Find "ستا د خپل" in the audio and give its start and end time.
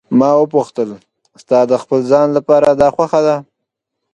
1.41-1.99